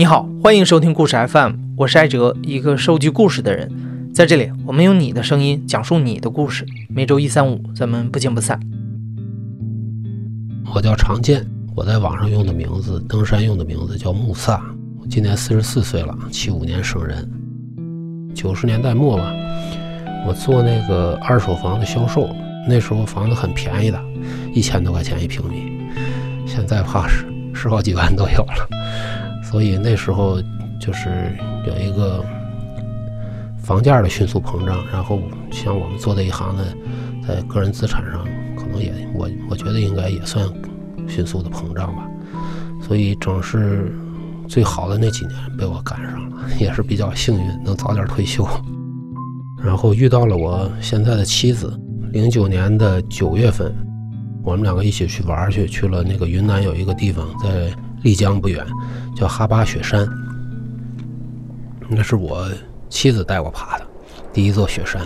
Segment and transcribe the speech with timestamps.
[0.00, 3.70] 你好，欢迎收听故事 FM，我是艾哲，一个收集故事的人。
[4.14, 6.64] 在这里，我们用你的声音讲述你的故事。
[6.88, 8.58] 每周一、三、五，咱们不见不散。
[10.74, 14.62] 我叫常建，我在网上用的名字，登山用的名字叫木萨。
[14.98, 17.30] 我今年四十四岁了，七五年生人。
[18.34, 19.30] 九十年代末吧，
[20.26, 22.26] 我做那个二手房的销售，
[22.66, 24.02] 那时候房子很便宜的，
[24.54, 25.70] 一千多块钱一平米。
[26.46, 28.66] 现在怕是十好几万都有了，
[29.50, 30.40] 所以那时候
[30.80, 31.10] 就是
[31.66, 32.24] 有一个
[33.58, 36.64] 房价的迅速膨胀，然后像我们做这一行的，
[37.26, 38.24] 在个人资产上
[38.56, 40.46] 可能也我我觉得应该也算
[41.08, 42.08] 迅速的膨胀吧，
[42.80, 43.92] 所以正是
[44.46, 48.46] 最好的那几年被我赶上了，也是比较幸运能早点退休，
[49.62, 51.76] 然后遇到了我现在的妻子，
[52.12, 53.74] 零九年的九月份。
[54.42, 57.70] 我们两个一起去玩去，去了那个云南有一个地方，在
[58.02, 58.64] 丽江不远，
[59.16, 60.08] 叫哈巴雪山。
[61.88, 62.48] 那是我
[62.88, 63.86] 妻子带我爬的
[64.32, 65.02] 第一座雪山。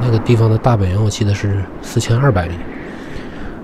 [0.00, 2.54] 那个地方的大本营我记得是四千二百米。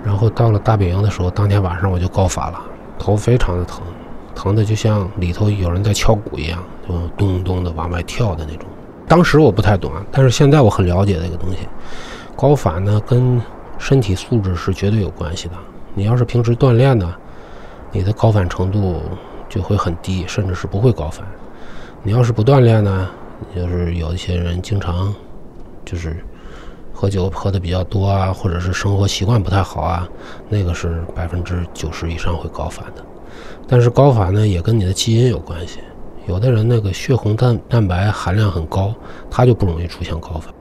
[0.02, 2.58] 然后到了大本营的时候，当天晚上我就高反了，
[2.98, 3.82] 头非常的疼，
[4.34, 8.66] 疼的就像里头有人在敲鼓一样，就咚咚的往外跳的那种。
[9.06, 11.58] 当时我不太懂啊，但是现在我很了解这个东西。
[12.34, 13.38] 高反呢，跟
[13.80, 15.54] 身体素质是绝对有关系的。
[15.94, 17.12] 你要是平时锻炼呢，
[17.90, 19.00] 你的高反程度
[19.48, 21.26] 就会很低，甚至是不会高反。
[22.02, 23.08] 你要是不锻炼呢，
[23.56, 25.12] 就是有一些人经常
[25.84, 26.22] 就是
[26.92, 30.06] 喝酒喝的比较多啊，或者是生活习惯不太好啊，
[30.48, 33.04] 那个是百分之九十以上会高反的。
[33.66, 35.80] 但是高反呢，也跟你的基因有关系。
[36.26, 38.94] 有的人那个血红蛋蛋白含量很高，
[39.30, 40.54] 他就不容易出现高反。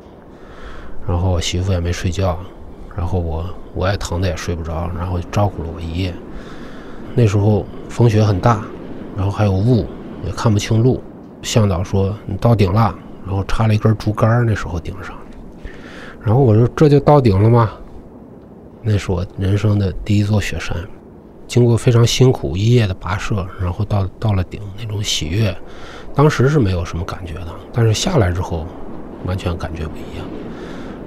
[1.07, 2.39] 然后我媳妇也没睡觉，
[2.99, 6.13] 然后我我也疼的也睡不着，然后照顾了我一夜。
[7.15, 8.61] 那时候风雪很大，
[9.15, 9.87] 然后还有雾，
[10.25, 11.01] 也看不清路。
[11.41, 12.93] 向导说你到顶了，
[13.25, 15.15] 然后插了一根竹竿，那时候顶上。
[16.21, 17.71] 然后我说这就到顶了吗？
[18.83, 20.75] 那是我人生的第一座雪山。
[21.47, 25.55] 经过非常辛苦一夜的跋涉，然后到到了顶，那种喜悦，
[26.13, 28.67] 当时是没有什么感觉的，但是下来之后，
[29.25, 30.27] 完全感觉不一样，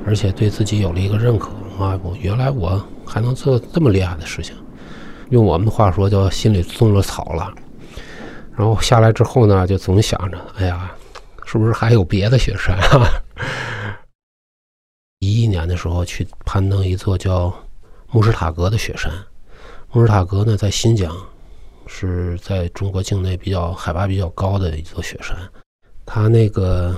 [0.06, 1.50] 而且对自己有了一个认可
[1.82, 1.98] 啊！
[2.02, 4.54] 我原来我还能做这么厉害的事情，
[5.30, 7.52] 用我们的话说叫心里种了草了。
[8.54, 10.92] 然后下来之后呢，就总想着，哎呀，
[11.44, 13.08] 是不是还有别的雪山啊？
[15.20, 17.52] 一一年的时候去攀登一座叫
[18.10, 19.10] 慕士塔格的雪山。
[19.92, 21.14] 慕士塔格呢，在新疆，
[21.86, 25.36] 是在中国境内比较海拔比较高的一座雪山。
[26.04, 26.94] 它那个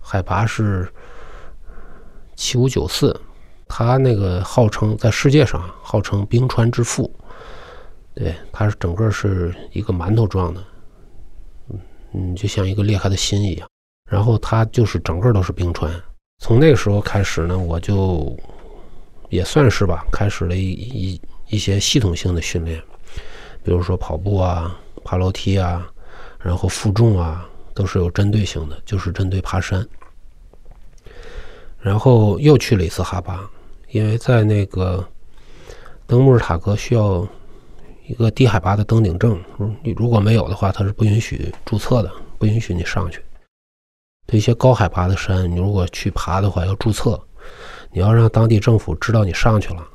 [0.00, 0.92] 海拔是
[2.36, 3.18] 七五九四，
[3.74, 7.10] 它那个号称在世界上号称冰川之父。
[8.14, 10.62] 对，它是整个是一个馒头状的，
[12.12, 13.66] 嗯，就像一个裂开的心一样。
[14.10, 15.90] 然后它就是整个都是冰川。
[16.40, 18.36] 从那个时候开始呢，我就
[19.30, 21.20] 也算是吧，开始了一一。
[21.48, 22.82] 一些系统性的训练，
[23.62, 25.86] 比如说跑步啊、爬楼梯啊，
[26.40, 29.86] 然后负重啊，都是有针对性的，就是针对爬山。
[31.78, 33.46] 然后又去了一次哈巴，
[33.92, 35.06] 因为在那个
[36.06, 37.26] 登穆尔塔格需要
[38.06, 39.38] 一个低海拔的登顶证，
[39.82, 43.22] 你如果没有的话，它是不允许注册的，不允许你上去。
[44.26, 47.20] 对一些高海拔的山，你如果去爬的话要注册，
[47.90, 49.86] 你要让当地政府知道你上去了。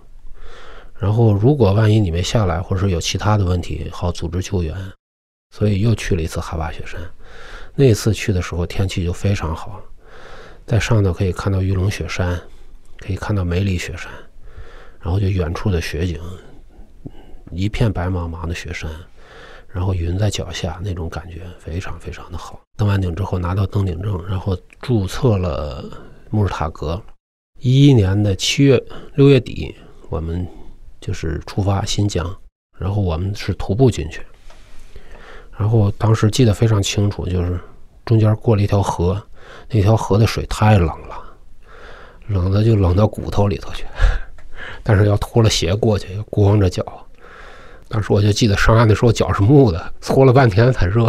[1.00, 4.76] 然后，如果万一你没下来，或者是有其他的问题，好组织救援。
[5.50, 7.00] 所以又去了一次哈巴雪山。
[7.74, 9.82] 那次去的时候天气就非常好，
[10.68, 12.40] 在上头可以看到玉龙雪山，
[12.98, 14.12] 可以看到梅里雪山，
[15.00, 16.20] 然后就远处的雪景，
[17.52, 18.90] 一片白茫茫的雪山，
[19.68, 22.60] 然后云在脚下，那种感觉非常非常的好。
[22.76, 25.84] 登完顶之后拿到登顶证，然后注册了
[26.30, 27.02] 穆尔塔格。
[27.60, 28.84] 一一年的七月
[29.16, 29.76] 六月底，
[30.10, 30.48] 我们。
[31.00, 32.36] 就是出发新疆，
[32.78, 34.20] 然后我们是徒步进去，
[35.56, 37.58] 然后当时记得非常清楚，就是
[38.04, 39.24] 中间过了一条河，
[39.70, 41.27] 那条河的水太冷了，
[42.28, 43.86] 冷的就冷到骨头里头去，
[44.84, 46.86] 但是要脱了鞋过去，要光着脚。
[47.88, 51.08] 当时我就记得上岸的时候脚是木的，搓了半天才热。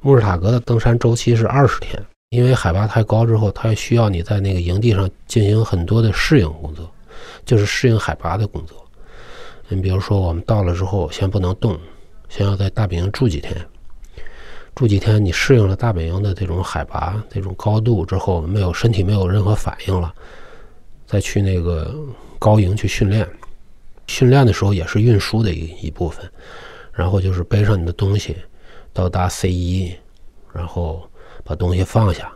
[0.00, 2.00] 穆尔塔格的登山周期是二十天，
[2.30, 6.90] 因为海拔太高之后，它需要你在那个营地上进行很多的适应工作。
[7.44, 8.86] 就是适应海拔的工作。
[9.68, 11.78] 你比如说，我们到了之后，先不能动，
[12.28, 13.54] 先要在大本营住几天。
[14.74, 20.14] 住几天，你适应了大本营的这种海拔、这种高度之后，没有身体没有任何反应了，
[21.06, 21.94] 再去那个
[22.38, 23.28] 高营去训练。
[24.06, 26.30] 训练的时候也是运输的一一部分。
[26.92, 28.36] 然后就是背上你的东西，
[28.92, 29.94] 到达 C 一，
[30.52, 31.08] 然后
[31.44, 32.30] 把东西放下。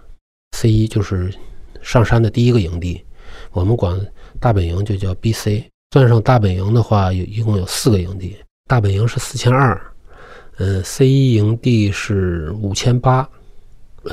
[0.56, 1.34] C 一就是
[1.82, 3.04] 上山的第一个营地，
[3.50, 4.00] 我们管
[4.40, 5.64] 大本营就叫 BC。
[5.90, 8.36] 算上大本营的话，有一共有四个营地。
[8.66, 9.78] 大本营是四千二，
[10.58, 13.28] 嗯，C 一营地是五千八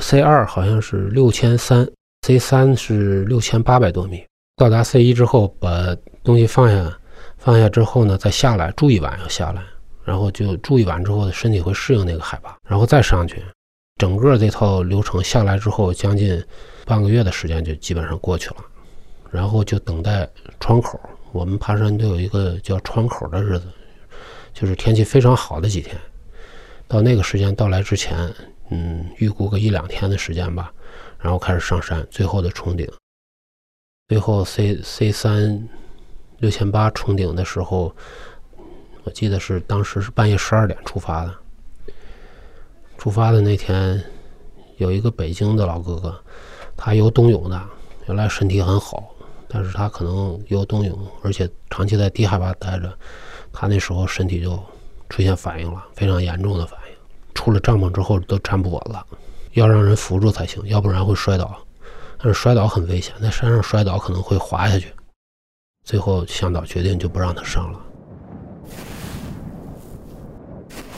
[0.00, 1.88] ，C 二好像是六千三
[2.26, 4.24] ，C 三是六千八百多米。
[4.56, 6.98] 到达 C 一之后，把东西放下，
[7.38, 9.62] 放下之后呢，再下来住一晚，要下来。
[10.04, 13.42] 然后就住一晚之后，身体会适应那个海拔，然后再上去。
[13.98, 16.42] 整个这套流程下来之后，将近
[16.84, 18.56] 半个月的时间就基本上过去了。
[19.30, 20.28] 然后就等待
[20.58, 21.00] 窗口。
[21.30, 23.64] 我们爬山都有一个叫窗口的日子，
[24.52, 25.96] 就是天气非常好的几天。
[26.92, 28.30] 到那个时间到来之前，
[28.68, 30.70] 嗯，预估个一两天的时间吧，
[31.18, 32.86] 然后开始上山，最后的冲顶。
[34.08, 35.66] 最后 C C 三
[36.40, 37.96] 六千八冲顶的时候。
[39.04, 41.34] 我记得是当时是半夜十二点出发的。
[42.98, 44.00] 出发的那天，
[44.76, 46.22] 有一个北京的老哥哥，
[46.76, 47.60] 他游冬泳的，
[48.06, 49.12] 原来身体很好，
[49.48, 52.96] 但是他可能游冬泳，而且长期在低海拔待着，
[53.50, 54.56] 他那时候身体就
[55.08, 56.81] 出现反应了，非常严重的反应。
[57.34, 59.04] 出了帐篷之后都站不稳了，
[59.52, 61.56] 要让人扶住才行，要不然会摔倒。
[62.18, 64.92] 但是摔倒很危险，在山上摔倒可能会滑下去。
[65.84, 67.80] 最后向导决定就不让他上了。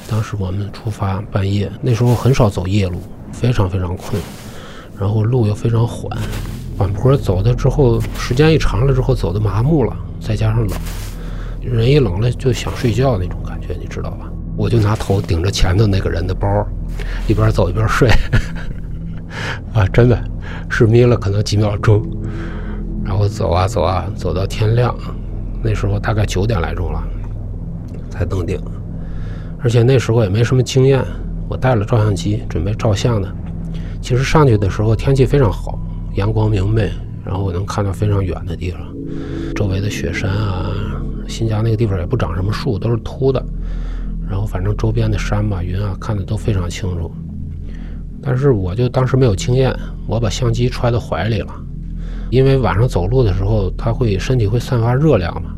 [0.06, 3.00] 当时我们出发半夜，那时候很少走夜路，
[3.32, 4.20] 非常非常困，
[5.00, 6.10] 然后路又非常缓，
[6.76, 10.78] 缓坡走的之后，时间一长了之后走的麻木了，再加上冷，
[11.62, 14.30] 人一冷了就想睡觉那种感觉，你知道吧？
[14.56, 16.66] 我就拿头顶着前头那个人的包，
[17.26, 18.08] 一边走一边睡，
[19.74, 20.18] 啊，真的
[20.68, 22.02] 是眯了可能几秒钟，
[23.04, 24.94] 然后走啊走啊，走到天亮，
[25.62, 27.02] 那时候大概九点来钟了，
[28.10, 28.60] 才登顶。
[29.58, 31.02] 而且那时候也没什么经验，
[31.48, 33.28] 我带了照相机准备照相的。
[34.00, 35.78] 其实上去的时候天气非常好，
[36.14, 36.92] 阳光明媚，
[37.24, 38.80] 然后我能看到非常远的地方，
[39.54, 40.70] 周围的雪山啊，
[41.26, 43.42] 新疆那个地方也不长什么树，都是秃的。
[44.34, 47.08] 然后反正周边的山吧、云啊，看的都非常清楚。
[48.20, 49.72] 但是我就当时没有经验，
[50.08, 51.54] 我把相机揣到怀里了，
[52.30, 55.54] 因为晚上走路的时候，它会身体会散发热量嘛，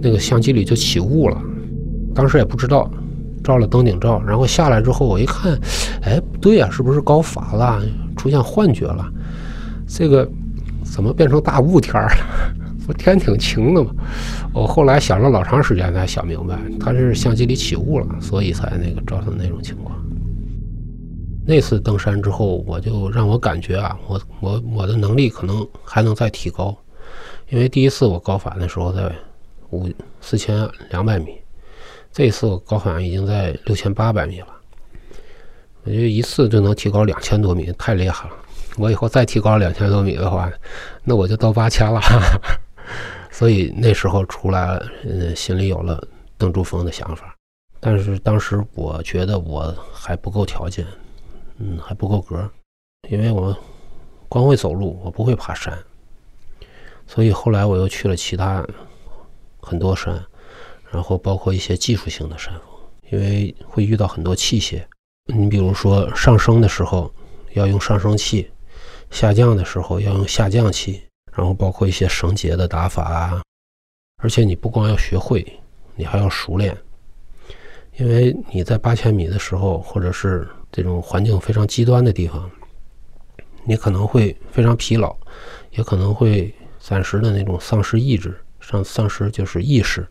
[0.00, 1.36] 那个相机里就起雾了。
[2.14, 2.88] 当时也不知道，
[3.42, 5.58] 照了登顶照，然后下来之后我一看，
[6.02, 7.82] 哎，不对呀，是不是高反了，
[8.16, 9.04] 出现幻觉了？
[9.88, 10.30] 这个
[10.84, 12.10] 怎么变成大雾天了？
[12.88, 13.90] 不天挺晴的嘛。
[14.54, 19.94] 我后来想了老长时间才想明白，他是相机里起雾了，所以才那个造成那种情况。
[21.46, 26.74] 那次登山之后，我就让我感觉啊，我我我的能力可能还能再提高，
[27.50, 29.12] 因为第一次我高反的时候在
[29.68, 29.86] 五
[30.22, 31.34] 四千两百米。
[32.10, 34.46] 这次我高反已经在六千八百米了，
[35.84, 38.34] 我觉得一次就能提高两千多米，太厉害了。
[38.78, 40.50] 我以后再提高两千多米的话，
[41.04, 42.00] 那我就到八千了。
[43.38, 46.02] 所以那时候出来，嗯，心里有了
[46.36, 47.32] 登珠峰的想法。
[47.78, 50.84] 但是当时我觉得我还不够条件，
[51.58, 52.50] 嗯，还不够格，
[53.08, 53.56] 因为我
[54.28, 55.72] 光会走路，我不会爬山。
[57.06, 58.66] 所以后来我又去了其他
[59.60, 60.20] 很多山。
[60.90, 62.62] 然后包括一些技术性的山峰，
[63.10, 64.82] 因为会遇到很多器械。
[65.26, 67.08] 你比如说上升的时候
[67.52, 68.50] 要用上升器，
[69.12, 71.02] 下降的时候要用下降器，
[71.38, 73.40] 然后包括一些绳结的打法啊。
[74.20, 75.46] 而且你不光要学会，
[75.94, 76.76] 你还要熟练，
[77.96, 82.50] 因为你在八千米的时候，或者是这种环境非常极端的地方，
[83.64, 85.16] 你可能会非常疲劳，
[85.70, 90.04] 也可能会暂时的那种丧失意志，丧丧失就是意识。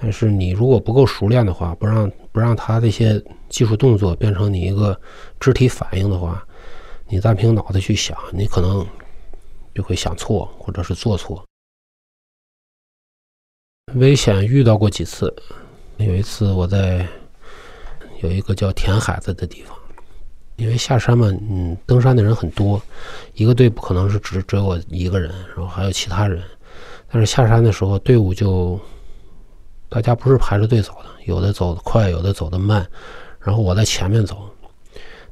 [0.00, 4.96] 但是你如果不够熟练的话，不让不让他这些技术动作变成你一个
[5.40, 6.46] 肢体反应的话，
[7.08, 8.86] 你单凭脑子去想，你可能
[9.76, 11.44] 就会想错或者是做错。
[13.96, 15.30] 危险遇到过几次，
[15.98, 17.06] 有一次我在
[18.22, 19.78] 有一个叫填海子的地方，
[20.56, 22.80] 因为下山嘛，嗯，登山的人很多，
[23.34, 26.42] 一个队不可能是只只有我一个人，然后还有其他人，
[27.10, 28.80] 但是下山的时候队伍就。
[29.88, 32.84] 大家不是排着队走的，有的走得快，有的走得慢，
[33.38, 34.50] 然后我在前面走。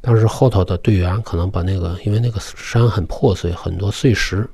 [0.04, 4.46] 当时后头的队员可能把那个，因为那个山很破碎，很多碎石，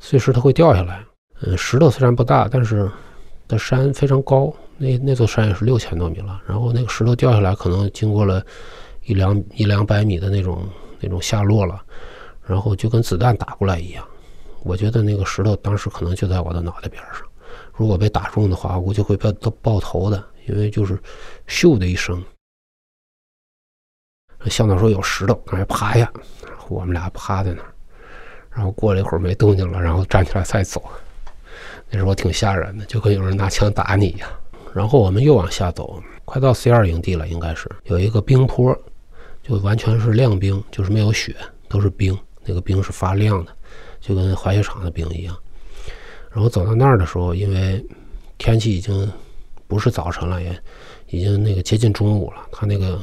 [0.00, 1.00] 碎石它会掉下来。
[1.42, 2.90] 嗯，石头虽然不大，但是
[3.46, 6.42] 的山非常高，那那座山也是六千多米了。
[6.44, 8.44] 然后那个石头掉下来，可能经过了
[9.04, 10.66] 一两一两百米的那种
[10.98, 11.80] 那种下落了，
[12.44, 14.04] 然后就跟子弹打过来一样。
[14.64, 17.22] 我觉得那个石头当时可能就在我的脑袋边上。
[17.74, 20.98] 如果被打中的话，我估计会被都爆头的，因为就是
[21.46, 22.20] 咻的一声。
[24.48, 26.10] 向导说有石头，赶快趴下。
[26.68, 27.72] 我们俩趴在那儿，
[28.50, 30.82] 然后过了一会儿没动静了，然后站起来再走。
[31.90, 34.28] 那时候挺吓人的，就跟有人拿枪打你一样。
[34.74, 38.76] 然后我们又往下走，快到 C 二营地了，应该是有一个冰坡，
[39.42, 41.34] 就完全是亮冰，就是没有雪，
[41.68, 42.16] 都是冰。
[42.44, 43.52] 那个冰是发亮的，
[44.00, 45.36] 就跟滑雪场的冰一样。
[46.30, 47.82] 然后走到那儿的时候，因为
[48.36, 49.10] 天气已经
[49.66, 50.62] 不是早晨了，也
[51.08, 53.00] 已经那个接近中午了，它那个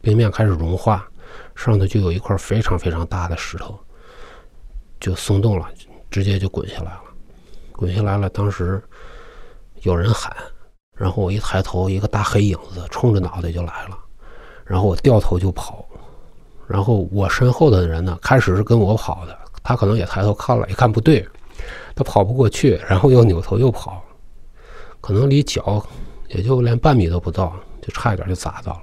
[0.00, 1.06] 冰面开始融化，
[1.54, 3.78] 上头就有一块非常非常大的石头，
[5.00, 5.68] 就松动了，
[6.10, 7.02] 直接就滚下来了。
[7.72, 8.82] 滚下来了，当时
[9.82, 10.34] 有人喊。
[10.94, 13.96] 然后我一抬头，一个大黑影子冲着脑袋就来了，
[14.64, 15.86] 然后我掉头就跑，
[16.66, 21.24] 然后我身后的人呢，开始是跟我跑的，他可能也抬头看了，一看不对，
[21.94, 24.02] 他跑不过去，然后又扭头又跑，
[25.00, 25.80] 可能离脚
[26.26, 28.82] 也就连半米都不到，就差一点就砸到了，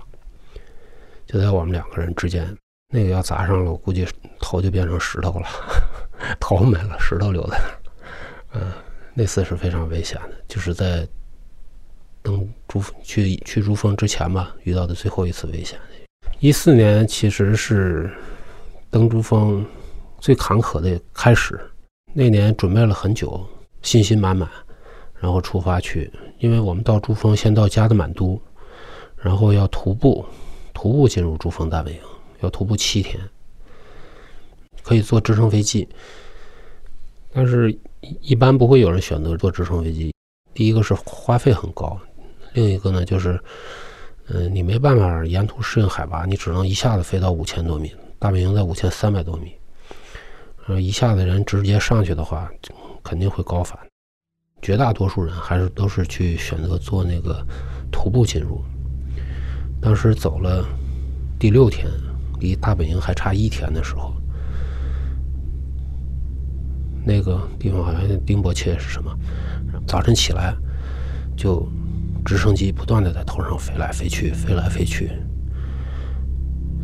[1.35, 2.47] 就在我们两个人之间，
[2.93, 4.07] 那个要砸上了，我估计
[4.39, 5.47] 头就变成石头了，
[6.39, 8.71] 头没了，石头留在那儿，嗯，
[9.13, 11.05] 那次是非常危险的，就是在。
[12.23, 15.77] 登珠去去珠峰之前吧，遇到的最后一次危险。
[16.39, 18.09] 一四年其实是
[18.89, 19.63] 登珠峰
[20.19, 21.59] 最坎坷的开始。
[22.13, 23.45] 那年准备了很久，
[23.83, 24.49] 信心满满，
[25.19, 26.11] 然后出发去。
[26.39, 28.41] 因为我们到珠峰先到加德满都，
[29.17, 30.25] 然后要徒步，
[30.85, 31.99] 徒步进入珠峰大本营，
[32.41, 33.19] 要徒步七天，
[34.83, 35.89] 可以坐直升飞机，
[37.33, 37.75] 但是
[38.21, 40.13] 一般不会有人选择坐直升飞机。
[40.53, 41.99] 第一个是花费很高。
[42.53, 43.39] 另一个呢，就是，
[44.27, 49.55] 嗯，你没办法沿途适应海拔，你只能一下子飞到五千多米，大本营在五千三百多米，
[50.67, 52.47] 呃，一下子人直接上去的话，
[53.01, 53.75] 肯定会高反。
[54.61, 57.43] 绝大多数人还是都是去选择做那个
[57.91, 58.61] 徒步进入。
[59.85, 60.65] 当时走了
[61.37, 61.85] 第六天，
[62.39, 64.15] 离大本营还差一天的时候，
[67.05, 69.15] 那个地方好像丁伯切是什么？
[69.85, 70.55] 早晨起来
[71.37, 71.63] 就。
[72.25, 75.11] 直升机不断的在头上飞来飞去，飞来飞去。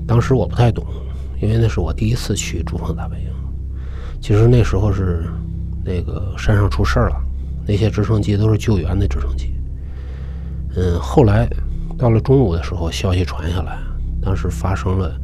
[0.06, 0.86] 当时我不太懂，
[1.42, 3.28] 因为那是我第一次去珠峰大本营。
[4.22, 5.26] 其实那时候是
[5.84, 7.20] 那个山上出事了，
[7.66, 9.56] 那些直升机都是救援的直升机。
[10.76, 11.50] 嗯，后来
[12.02, 13.78] 到了中午的时候，消息传下来，
[14.24, 15.22] 当时发生了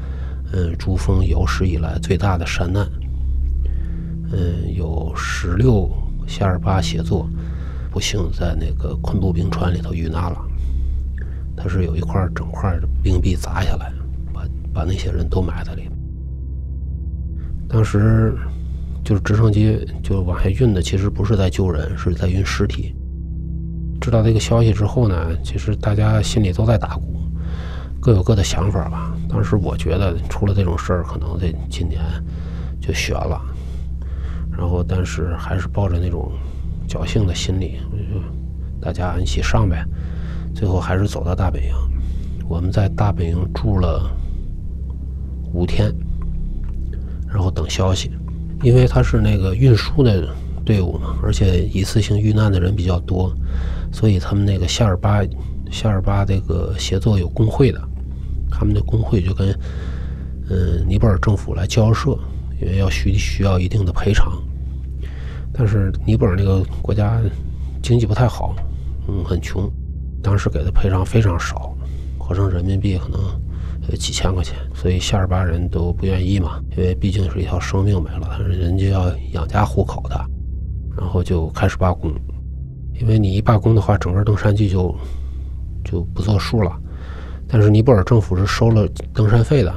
[0.53, 2.87] 嗯珠峰有史以来最大的山难。
[4.31, 5.89] 嗯，有十六
[6.27, 7.27] 夏尔巴协作。
[7.89, 10.37] 不幸在那个昆布冰川里头遇难了，
[11.55, 13.91] 他是有一块整块的冰壁砸下来，
[14.31, 15.89] 把把那些人都埋在里。
[17.67, 18.37] 当时
[19.03, 22.93] 就是直升机就往下运的，其实不是在救人，是在运尸体。
[23.99, 27.21] 知道这个消息之后呢，其实大家心里都在打鼓，
[27.99, 29.15] 各有各的想法吧。
[29.29, 32.01] 当时我觉得出了这种事儿，可能这今年
[32.81, 33.41] 就悬了。
[34.51, 36.31] 然后，但是还是抱着那种。
[36.89, 37.81] 侥幸的心理，
[38.79, 39.83] 大家一起上呗。
[40.55, 41.69] 最后还是走到大本营。
[42.47, 44.09] 我们在大本营住了
[45.51, 45.93] 五天，
[47.27, 48.09] 然后等消息。
[48.63, 50.29] 因为他是那个运输的
[50.67, 53.33] 队伍嘛，而且一次性遇难的人比较多，
[53.89, 55.21] 所以他们那个夏尔巴
[55.71, 57.81] 夏尔巴这个协作有工会的，
[58.51, 59.57] 他们的工会就跟
[60.49, 62.11] 嗯尼泊尔政府来交涉，
[62.59, 64.33] 因为要需需要一定的赔偿。
[65.53, 67.21] 但是尼泊尔那个国家
[67.81, 68.53] 经济不太好，
[69.07, 69.71] 嗯，很穷，
[70.21, 71.73] 当时给的赔偿非常少，
[72.19, 73.21] 合成人民币可能
[73.89, 80.25] 呃几千块钱，所以夏尔巴人都不愿意嘛，因为毕竟是一条生命没了，人家要养家糊口的，
[80.97, 82.11] 然后就开始罢工，
[82.99, 84.93] 因为你一罢工的话，整个登山季就
[85.85, 86.75] 就不作数了。
[87.47, 89.73] 但是尼泊尔政府是收了登山费的，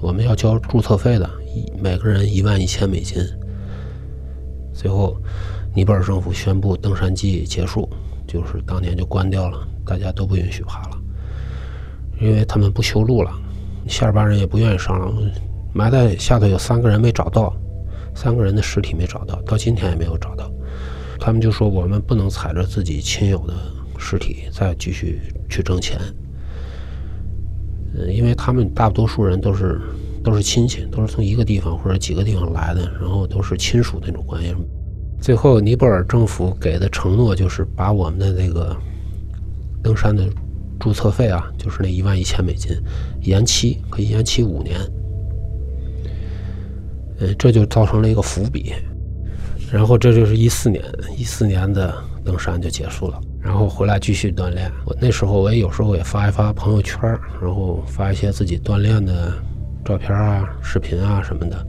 [0.00, 3.22] 我们要交注册费的，一每个人一万一千美金。
[4.72, 5.16] 最后，
[5.74, 7.88] 尼泊尔政府宣布登山季结束，
[8.26, 10.98] 就是当年就关掉了，大家都不允许爬了，
[12.20, 13.30] 因为他们不修路了，
[13.86, 15.12] 夏尔巴人也不愿意上了，
[15.72, 17.54] 埋在下头有三个人没找到，
[18.20, 20.50] 三个人的尸体没找到，到今天也没有找到，
[21.20, 23.54] 他们就说我们不能踩着自己亲友的
[23.96, 26.00] 尸体再继续去挣钱，
[27.94, 29.80] 嗯，因为他们大多数人都是。
[30.20, 34.52] 都是亲戚，都是从一个地方或者几个地方来的，然后都是亲属那种关系。
[35.22, 38.76] 最后，尼泊尔政府给的承诺就是把我们的那个
[39.80, 40.28] 登山的
[40.78, 42.76] 注册费啊，就是那一万一千美金，
[43.22, 44.76] 延期，可以延期五年。
[47.20, 48.72] 嗯，这就造成了一个伏笔。
[49.70, 50.82] 然后，这就是一四年，
[51.16, 51.94] 一四年的
[52.24, 53.20] 登山就结束了。
[53.40, 54.70] 然后回来继续锻炼。
[54.84, 57.00] 我那时候我也有时候也发一发朋友圈，
[57.40, 59.32] 然后发一些自己锻炼的
[59.84, 61.66] 照片啊、视频啊什么的。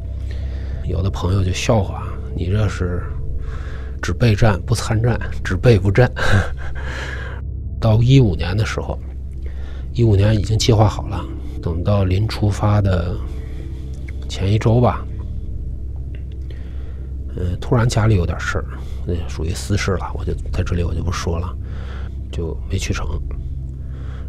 [0.85, 3.03] 有的朋友就笑话你这是
[4.01, 6.11] 只备战不参战，只备不战。
[7.79, 8.97] 到一五年的时候，
[9.93, 11.23] 一五年已经计划好了，
[11.61, 13.15] 等到临出发的
[14.27, 15.05] 前一周吧，
[17.37, 18.65] 嗯，突然家里有点事儿，
[19.05, 21.55] 那属于私事了，我就在这里我就不说了。
[22.31, 23.19] 就没去成，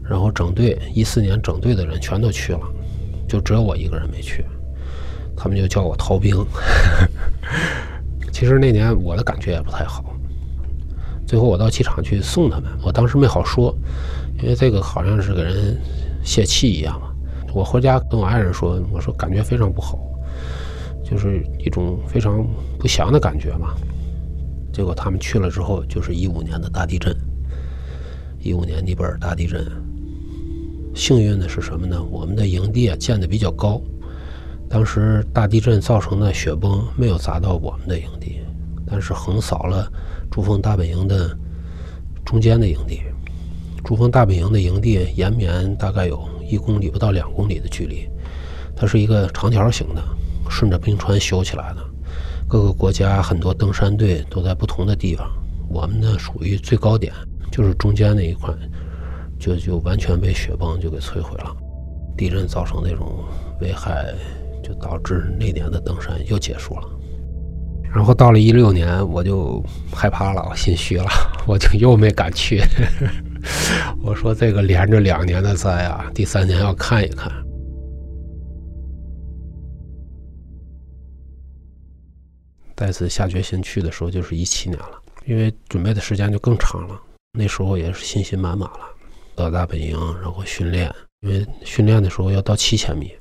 [0.02, 2.60] 然后整队一四年整队的人全都去了，
[3.28, 4.42] 就只有我一个人没去，
[5.36, 6.34] 他们就叫我逃兵。
[8.32, 10.02] 其实那年我的感觉也不太好，
[11.26, 13.72] 最后我到机场去送他们，我当时没好说，
[14.42, 15.78] 因为这个好像是给人
[16.24, 17.08] 泄气一样嘛。
[17.52, 19.98] 我回家跟我爱人说，我说感觉非常不好，
[21.10, 22.46] 就是一种非常
[22.78, 23.74] 不祥的感觉嘛。
[24.72, 27.14] 结果他们去了之后，就是一五年的大地震。
[28.38, 29.66] 一五年尼泊尔大地震，
[30.94, 32.02] 幸运的是什么呢？
[32.02, 33.82] 我们的营地啊建的比较高，
[34.66, 38.40] 当时大地震造成的雪崩没有砸到我们的营地，
[38.86, 39.92] 但是横扫了
[40.30, 41.36] 珠峰大本营的
[42.24, 43.02] 中间的营地。
[43.84, 48.08] 珠峰大本营的营地延绵大概有一公里不到两公里的距离，
[48.74, 50.02] 它是一个长条形的，
[50.50, 51.82] 顺着冰川修起来的。
[52.48, 55.30] 各个国家很多登山队都在不同的地方，
[55.68, 57.12] 我们呢属于最高点。
[57.52, 58.54] 就是中间那一块，
[59.38, 61.56] 就就完全被雪崩就给摧毁了。
[62.16, 63.24] 地震造成那种
[63.60, 64.12] 危害，
[64.62, 66.82] 就导致那年的登山又结束了。
[67.92, 69.60] 然后到了一六年，我就
[69.92, 71.08] 害怕了，我心虚了，
[71.44, 72.62] 我就又没敢去。
[74.00, 77.32] 我说这个连着两年的灾啊，第三年要看一看。
[82.80, 86.98] 再次下决心去的时候，就是一七年了，因为准备的时间就更长了。
[87.38, 88.80] 那时候也是信心满满了，
[89.34, 90.90] 到大本营，然后训练，
[91.20, 93.12] 因为训练的时候要到七千米。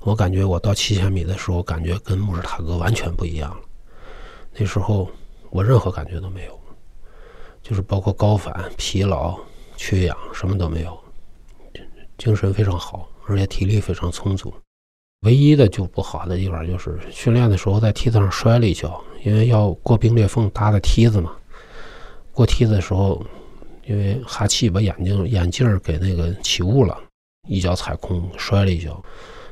[0.00, 3.60] 我感觉我到七千米的时候，感觉跟穆尔塔格完全不一样了。
[4.58, 5.10] 那时候
[5.48, 6.60] 我任何感觉都没有，
[7.62, 9.40] 就是包括高反、疲劳、
[9.78, 11.02] 缺氧，什么都没有，
[12.18, 14.52] 精神非常好，而且体力非常充足。
[15.22, 21.32] 唯一的就不好的地方就是训练的时候在梯子上摔了一跤，因为要过冰裂缝搭的梯子嘛。
[22.32, 23.24] 过梯子的时候，
[23.86, 26.98] 因为哈气把眼睛眼镜给那个起雾了，
[27.48, 29.00] 一脚踩空，摔了一跤，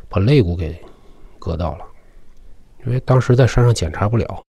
[0.09, 0.77] 把肋骨给
[1.39, 1.85] 割到了。
[2.87, 4.43] 因为当时在山上检查不了，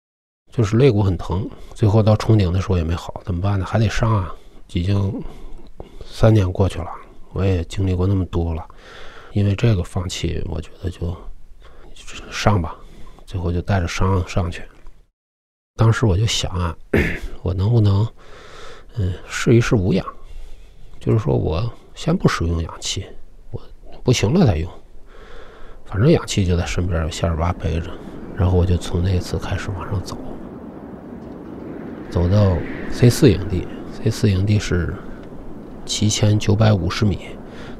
[0.53, 1.49] 就是肋骨很疼。
[1.73, 3.65] 最后到冲顶的时候也没好，怎么办呢？
[3.65, 4.33] 还得上啊！
[4.73, 5.21] 已经
[6.05, 6.87] 三年过去了，
[7.33, 8.63] 我也经历过那么多了，
[9.33, 11.15] 因为这个放弃，我觉得就
[12.31, 12.75] 上吧。
[13.25, 14.63] 最后就带着伤上去。
[15.75, 16.75] 当时我就想啊，
[17.43, 18.07] 我能不能，
[18.97, 20.05] 嗯，试一试无氧？
[20.99, 23.05] 就是说我先不使用氧气，
[23.51, 23.61] 我
[24.03, 24.69] 不行了再用。
[25.85, 27.91] 反正氧气就在身边，有谢尔巴背着。
[28.35, 30.17] 然后我就从那次开始往上走，
[32.09, 32.57] 走到
[32.91, 33.67] C 四营地。
[33.91, 34.95] C 四营地是
[35.85, 37.37] 七千九百五十米。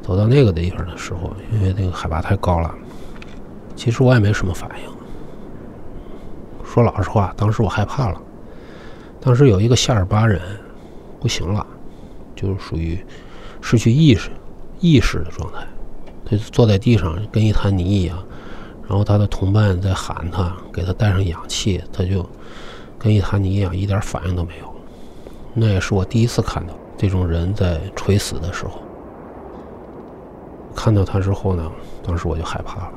[0.10, 2.74] 走到那个地方的时候，因为那个海拔太高了，
[3.76, 4.92] 其实我也没什么反应。
[6.66, 8.20] 说老实话，当时我害怕了。
[9.22, 10.42] 当时有一个夏尔巴人
[11.20, 11.64] 不行了，
[12.36, 13.00] 就是属于
[13.62, 14.32] 失去意识、
[14.80, 15.60] 意识的状态，
[16.26, 18.18] 他就坐在地上跟一滩泥一样。
[18.88, 22.28] 然后他的同伴在喊他，给他带上氧气，他就
[22.98, 24.74] 跟一滩泥一样，一点反应都没有。
[25.54, 28.82] 那也是我第一次看到这种人在垂死的时候。
[30.76, 31.72] 看到他之后呢，
[32.04, 32.94] 当时我就害怕了，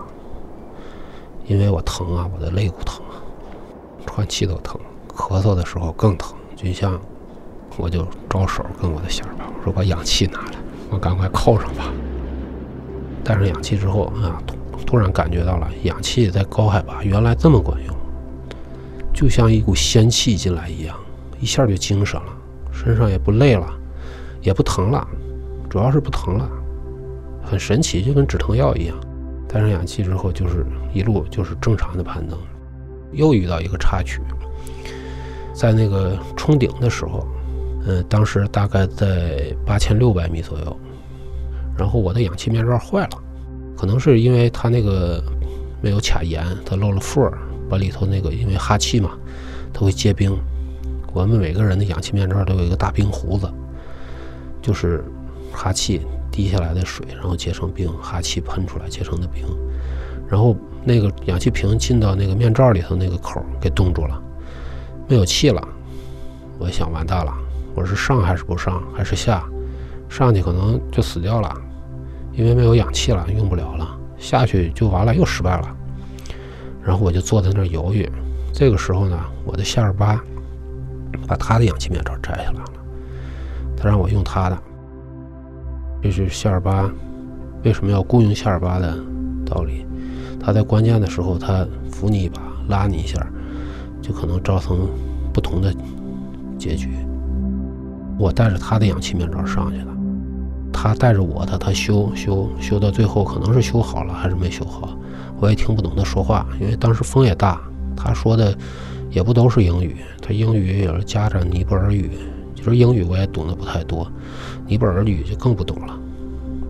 [1.46, 3.02] 因为我疼啊，我的肋骨疼。
[4.04, 7.00] 喘气都疼，咳嗽的时候更疼，就像
[7.78, 10.58] 我就招手跟我的小儿我说把氧气拿来，
[10.90, 11.84] 我赶快扣上吧。
[13.24, 14.42] 带上氧气之后啊，
[14.76, 17.96] 突突然感觉到了氧气在高海拔原来这么管用，
[19.14, 20.94] 就像一股仙气进来一样，
[21.40, 22.32] 一下就精神了，
[22.70, 23.66] 身上也不累了，
[24.42, 25.06] 也不疼了，
[25.70, 26.50] 主要是不疼了，
[27.52, 28.96] 很神奇，就跟止疼药一样。
[29.46, 32.38] 带上氧气之后，就是一路就是正常的攀登。
[33.12, 34.22] 又遇到一个插曲，
[35.52, 37.28] 在那个冲顶的时候，
[37.84, 40.76] 嗯，当时大概在八千六百米左右，
[41.76, 43.22] 然后我的氧气面罩坏了，
[43.76, 45.22] 可能是因为它那个
[45.82, 47.36] 没有卡严，它漏了缝儿，
[47.68, 49.10] 把里头那个因为哈气嘛，
[49.74, 50.34] 它会结冰。
[51.12, 53.46] 我们每个人的氧气面罩都有一个大冰胡子，
[54.62, 55.04] 就是
[55.52, 56.00] 哈气
[56.32, 59.46] 滴下来的水，然后结成冰，哈气喷出来结成的冰，
[60.28, 60.56] 然后。
[60.84, 64.20] 那个氧气瓶进到那个面罩里头那个口给冻住了，
[65.08, 65.62] 没有气了。
[66.58, 67.32] 我想完蛋了，
[67.72, 69.44] 我是上还是不上，还是下？
[70.08, 71.54] 上去可能就死掉了，
[72.32, 73.96] 因为没有氧气了，用不了了。
[74.18, 75.76] 下去就完了，又失败了。
[76.82, 78.10] 然后我就坐在那儿犹豫。
[78.52, 80.20] 这个时候呢，我的夏尔巴
[81.28, 82.72] 把他的氧气面罩摘下来了，
[83.76, 84.58] 他让我用他的。
[86.02, 86.90] 这是夏尔巴
[87.64, 88.98] 为什么要雇佣夏尔巴的
[89.46, 89.86] 道理。
[90.40, 93.24] 他在关键的时候，他扶你一把，拉你一下，
[94.02, 94.88] 就可能造成
[95.32, 95.72] 不同的
[96.58, 96.88] 结局。
[98.18, 99.86] 我带着他的氧气面罩上去的。
[100.72, 104.98] 他带着我的，他修修修到最后，可能是修好了，还是没修好，
[105.38, 107.60] 我也听不懂他说话，因为当时风也大。
[107.96, 108.52] 他说的
[109.10, 112.10] 也不都是英语，他英语也是夹着尼泊尔语，
[112.62, 114.10] 就是英语我也懂得不太多，
[114.66, 115.98] 尼泊尔语就更不懂了。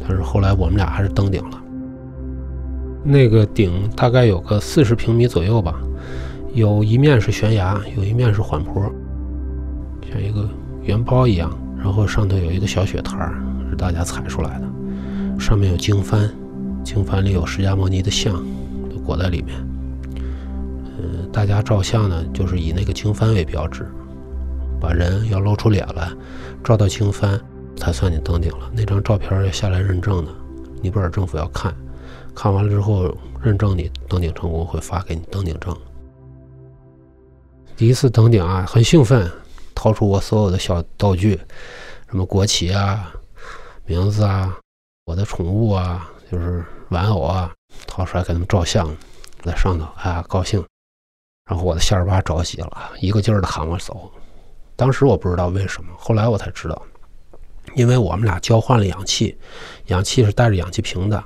[0.01, 1.63] 但是后来我们俩还是登顶了。
[3.05, 5.81] 那个顶大概有个四十平米左右吧，
[6.55, 8.83] 有一面是悬崖，有一面是缓坡，
[10.11, 10.49] 像一个
[10.83, 13.31] 圆包一样，然后上头有一个小雪台。
[13.71, 16.29] 是大家踩出来的，上面有经幡，
[16.85, 18.35] 经幡里有释迦牟尼的像，
[18.91, 19.57] 都裹在里面。
[20.99, 23.87] 呃，大家照相呢，就是以那个经幡为标志，
[24.83, 26.11] 把人要露出脸来，
[26.65, 27.41] 照到经幡
[27.77, 28.69] 才算你登顶了。
[28.75, 30.33] 那张照片要下来认证的，
[30.83, 31.73] 尼泊尔政府要看，
[32.35, 35.73] 看完了之后认证你登顶成功，会发给你登顶证。
[37.77, 39.31] 第一次登顶啊，很兴奋，
[39.73, 41.41] 掏出我所有的小道具，
[42.09, 43.15] 什么国旗啊。
[43.85, 44.59] 名字啊，
[45.05, 47.53] 我的宠物啊，就是玩偶啊，
[47.87, 48.93] 掏出来给他们照相，
[49.43, 50.65] 在上头，哎，高兴。
[51.49, 54.11] 然后我的夏尔巴着急了，一个劲儿的喊我走。
[54.77, 56.83] 当时我不知道为什么，后来我才知道，
[57.75, 59.37] 因为我们俩交换了氧气，
[59.87, 61.23] 氧气是带着氧气瓶的，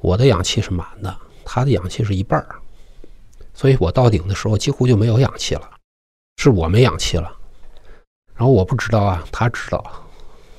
[0.00, 2.56] 我的氧气是满的，他的氧气是一半儿，
[3.54, 5.70] 所以我到顶的时候几乎就没有氧气了，
[6.36, 7.32] 是我没氧气了。
[8.34, 9.84] 然后我不知道啊，他知道，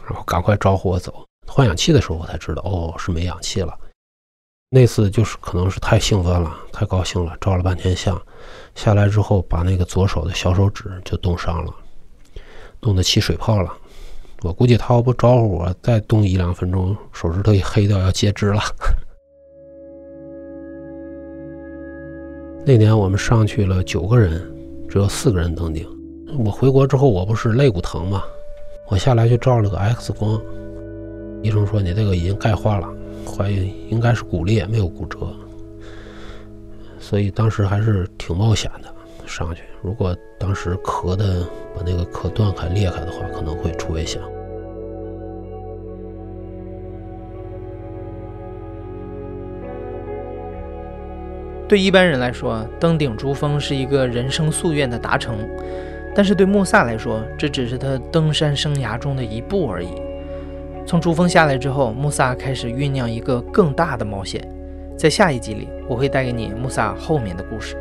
[0.05, 1.25] 然后赶快招呼我走。
[1.45, 3.77] 换氧气的时候，我才知道，哦，是没氧气了。
[4.69, 8.19] 那次就是可能是太兴奋了，太高兴了，照了半天相，
[8.73, 11.73] 下来之后把那个左手的小手指就冻伤了，
[12.85, 13.73] 冻得起水泡了。
[14.43, 18.61] 我估计他要不招呼我，再冻一两分钟，手指头一黑掉，要截肢了。
[22.63, 24.39] 那年我们上去了九个人，
[24.87, 25.87] 只有四个人登顶。
[26.37, 28.21] 我回国之后，我不是肋骨疼吗？
[28.87, 30.39] 我下来就照了个 X 光。
[31.41, 32.87] 医生说你这个已经钙化了，
[33.25, 35.17] 怀疑应该是骨裂，没有骨折，
[36.99, 38.93] 所以当时还是挺冒险的
[39.25, 39.63] 上去。
[39.85, 41.45] 如果当时壳的
[41.75, 44.19] 把那个壳断开裂开的话，可能会出危险。
[51.67, 55.37] 对一般人来说，登顶珠峰是一个人生夙愿的达成，
[56.15, 59.89] 但是对穆萨来说，这只是他登山生涯中的一步而已。
[60.87, 64.47] 从珠峰下来之后，穆萨开始酝酿一个更大的冒险。
[64.97, 67.77] 在下一集里，我会带给你穆萨后面的故事。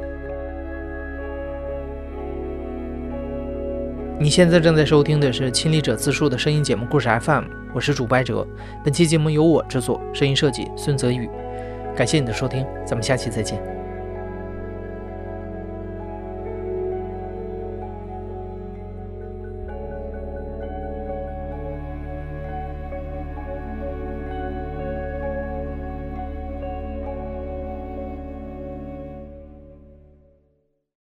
[4.19, 8.47] 你现在正在收听的是亲历者自述的声音节目《故事 FM》，我是主播哲。
[8.85, 11.29] 本期节目由我制作，声音设计孙泽宇。
[11.97, 13.74] 感谢你的收听，咱们下期再见。